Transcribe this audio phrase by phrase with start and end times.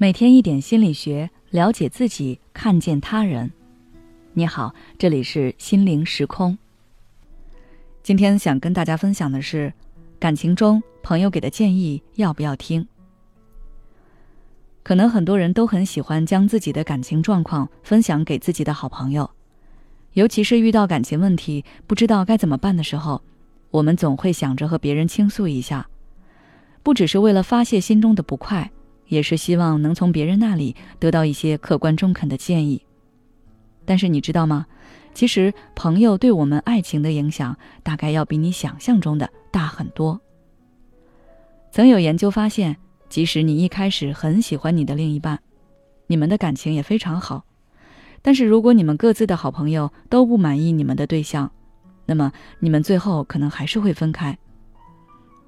[0.00, 3.50] 每天一点心理学，了解自己，看见他人。
[4.32, 6.56] 你好，这里是心灵时空。
[8.00, 9.72] 今天想跟大家分享的是，
[10.20, 12.86] 感情中朋友给的建议要不要听？
[14.84, 19.28] 可能很多人都很喜欢将自己的感情状况分享给自己的好朋友，
[20.12, 23.20] 尤其是遇到感情问题不知道该怎么办的时候，
[23.72, 25.88] 我们总会想着和别人倾诉一下，
[26.84, 28.70] 不只是为了发泄心中的不快。
[29.08, 32.82] 也是希望能从别人那里得到一些客观中肯的建议。
[33.84, 34.66] 但是你知道吗？
[35.14, 40.20] 其实朋友对我们爱情的影响，大概要比你想象中的大很多。
[41.72, 42.76] 曾有研究发现，
[43.08, 45.40] 即使你一开始很喜欢你的另一半，
[46.06, 47.44] 你们的感情也非常好，
[48.22, 51.50] 但是如果你们各自的好朋友都不满意你们的对象，
[52.06, 54.38] 那么你们最后可能还是会分开。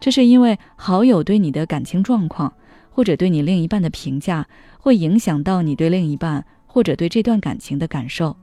[0.00, 2.52] 这是因为好友对你的感情状况。
[2.92, 4.46] 或者对你另一半的评价，
[4.78, 8.36] 会影响到你对另一半或者对这段感情的感受，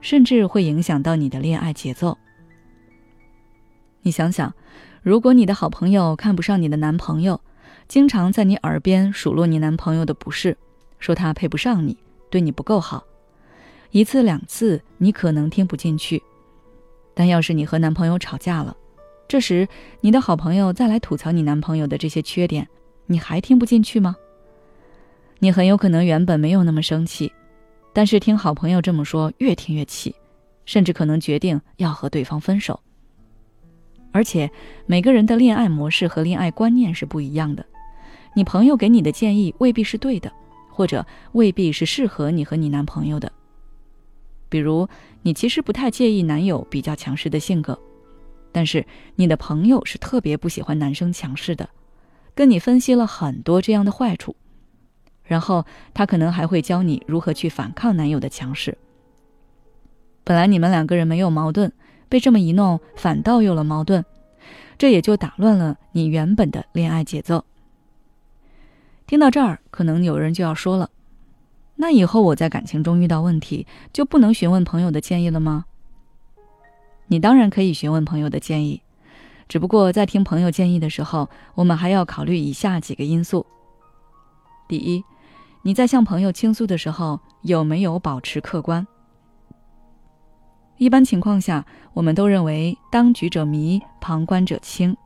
[0.00, 2.16] 甚至会影响到你的恋爱节奏。
[4.02, 4.52] 你想想，
[5.02, 7.38] 如果你的好朋友看不上你的男朋友，
[7.86, 10.56] 经常在你耳边数落你男朋友的不是，
[10.98, 11.96] 说他配不上你，
[12.30, 13.04] 对你不够好，
[13.90, 16.22] 一次两次你可能听不进去，
[17.12, 18.74] 但要是你和男朋友吵架了，
[19.28, 19.68] 这时
[20.00, 22.66] 你的好朋友再来吐槽你男朋友的这些缺点。
[23.10, 24.14] 你还听不进去吗？
[25.40, 27.32] 你很有可能原本没有那么生气，
[27.92, 30.14] 但是听好朋友这么说，越听越气，
[30.64, 32.78] 甚至可能决定要和对方分手。
[34.12, 34.48] 而且
[34.86, 37.66] 每个人的恋爱模式和恋爱观念是不一样的，
[38.36, 40.32] 你朋友给你的建议未必是对的，
[40.70, 43.32] 或者未必是适合你和你男朋友的。
[44.48, 44.88] 比如，
[45.22, 47.76] 你其实不太介意男友比较强势的性格，
[48.52, 48.86] 但是
[49.16, 51.68] 你的朋友是特别不喜欢男生强势的。
[52.40, 54.34] 跟你分析了很多这样的坏处，
[55.24, 58.78] 然后他可能还会教你如何去反抗男友的强势。
[60.24, 61.70] 本来你们两个人没有矛盾，
[62.08, 64.02] 被这么一弄，反倒有了矛盾，
[64.78, 67.44] 这也就打乱了你原本的恋爱节奏。
[69.06, 70.88] 听到这儿，可能有人就要说了
[71.76, 75.66] ：“那以后我在感情中遇到问题，就不能询问朋友的建议了吗？”
[77.08, 78.80] 你当然可以询问朋友的建议。
[79.50, 83.44] 只不过在听朋友建议的时候，我们还要考虑以下几个因素：
[84.68, 85.02] 第一，
[85.62, 88.86] 你在向朋友倾诉的时候有没有保持客观？
[90.76, 94.96] 一般情况下，我们都认为当局者迷，旁观者清，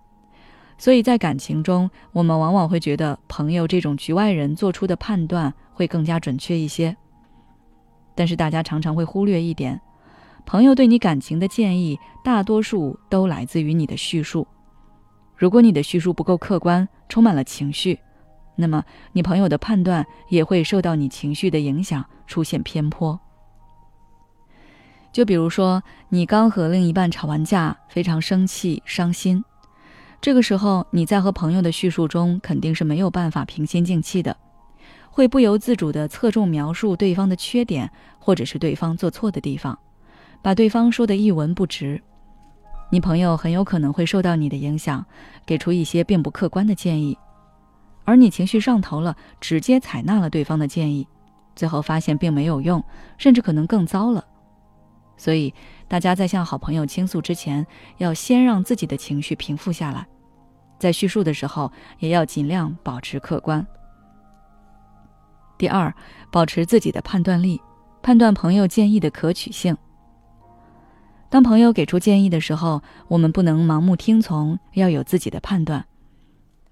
[0.76, 6.94] 所以在感情中，我们往往会觉得朋友这种局外人做出的判断会更加准确一些。
[8.14, 9.80] 但是大家常常会忽略一点。
[10.46, 14.46] 朋友对你感情的建议，大多数都来自于你的叙述。
[15.36, 17.98] 如果你的叙述不够客观，充满了情绪，
[18.56, 23.18] 那么你朋友的判断也会受到你情绪的影响，出现偏颇。
[25.12, 29.42] 就比如说，你刚和另一半吵完架，非常生气、伤心，
[30.20, 34.36] 这个时候你在和朋友的叙述中，肯定是没有办法平心静气的，
[35.10, 39.78] 会不由自主地侧重描述对方的缺点，或者是对方做错的地方。
[40.44, 42.02] 把对方说的一文不值，
[42.90, 45.02] 你朋友很有可能会受到你的影响，
[45.46, 47.16] 给出一些并不客观的建议，
[48.04, 51.08] 而你情绪上头了，直接采纳了对方的建议，
[51.56, 52.84] 最后发现并没有用，
[53.16, 54.22] 甚至可能更糟了。
[55.16, 55.54] 所以，
[55.88, 57.66] 大家在向好朋友倾诉之前，
[57.96, 60.06] 要先让自己的情绪平复下来，
[60.78, 63.66] 在叙述的时候也要尽量保持客观。
[65.56, 65.90] 第二，
[66.30, 67.58] 保持自己的判断力，
[68.02, 69.74] 判断朋友建议的可取性。
[71.34, 75.84] 当朋友给出建议的时候，我们不能盲目听从，要有自己的判断。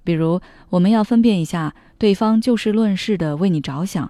[0.05, 0.41] 比如，
[0.71, 4.09] 我们要分辨一下，对方就事论事的为你着想，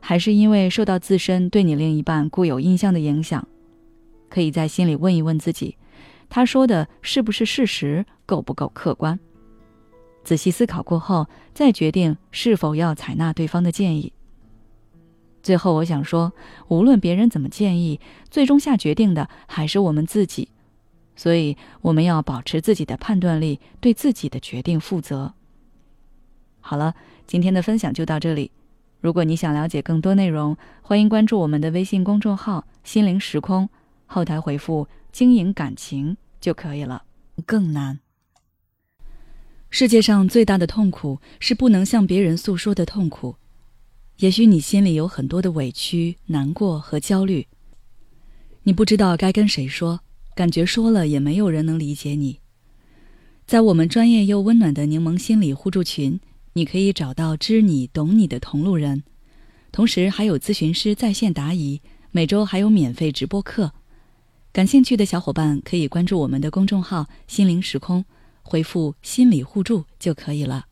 [0.00, 3.46] 还是因为受到自身对你另一半固有印象的影响。
[4.30, 5.76] 可以在心里问一问自己，
[6.30, 9.20] 他说的是不是事实，够不够客观？
[10.24, 14.10] 仔细思考过后，再决定是否要采纳对方的建议。
[15.42, 16.32] 最后，我想说，
[16.68, 17.98] 无论别人怎么建议，
[18.30, 20.48] 最终下决定的还是我们自己，
[21.16, 25.32] 所以我们要保持自己的判断力，对自己的决定负责。
[26.60, 26.94] 好了，
[27.26, 28.50] 今天的分享就到这里。
[29.00, 33.70] 如果你想了解更多内容，欢迎关注我们的微信公众号“心灵时空”，
[34.04, 37.04] 后台回复“经营感情”就可以了。
[37.46, 38.00] 更难。
[39.70, 43.36] 世界上最大的痛苦是不能向别人诉说的痛苦。
[44.20, 47.46] 也许你心里有很多的委屈、难过和焦虑，
[48.64, 50.00] 你不知道该跟谁说，
[50.34, 52.38] 感觉说了也没有人能理解你。
[53.46, 56.20] 在我们专业又温暖的柠檬心理互助群，
[56.52, 59.04] 你可以找到知你懂你的同路人，
[59.72, 61.80] 同时还有咨询师在线答疑，
[62.10, 63.72] 每周还有免费直播课。
[64.52, 68.04] 感兴趣的小伙伴可以关注我们的公众号“心灵时空”，
[68.44, 70.66] 回复“心理互助”就可以了。